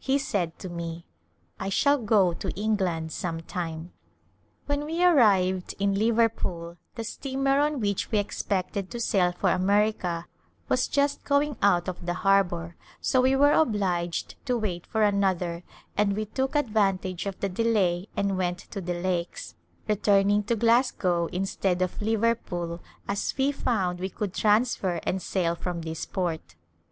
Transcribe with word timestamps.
He 0.00 0.18
said 0.18 0.58
to 0.58 0.68
me," 0.68 1.04
I 1.60 1.68
shall 1.68 1.98
go 1.98 2.32
to 2.34 2.50
England 2.60 3.12
some 3.12 3.40
time." 3.42 3.92
When 4.66 4.84
we 4.84 5.04
arrived 5.04 5.76
in 5.78 5.94
Liverpool 5.94 6.76
the 6.96 7.04
steamer 7.04 7.60
on 7.60 7.78
which 7.78 8.10
we 8.10 8.18
expected 8.18 8.90
to 8.90 8.98
sail 8.98 9.30
for 9.30 9.48
America 9.50 10.26
was 10.68 10.88
just 10.88 11.22
going 11.22 11.56
out 11.62 11.86
of 11.86 12.04
the 12.04 12.14
harbor, 12.14 12.74
so 13.00 13.20
we 13.20 13.36
were 13.36 13.52
obliged 13.52 14.34
to 14.46 14.58
wait 14.58 14.88
for 14.88 15.04
an 15.04 15.22
other, 15.22 15.62
and 15.96 16.16
we 16.16 16.24
took 16.24 16.56
advantage 16.56 17.24
of 17.24 17.38
the 17.38 17.48
delay 17.48 18.08
and 18.16 18.36
went 18.36 18.58
to 18.72 18.80
the 18.80 18.94
Lakes, 19.00 19.54
returning 19.86 20.42
to 20.42 20.56
Glasgow 20.56 21.26
instead 21.26 21.80
of 21.80 22.02
Liver 22.02 22.34
pool, 22.34 22.80
as 23.06 23.36
we 23.38 23.52
found 23.52 24.00
we 24.00 24.08
could 24.10 24.34
transfer 24.34 24.98
and 25.04 25.22
sail 25.22 25.54
from 25.54 25.82
this 25.82 26.06
port. 26.06 26.56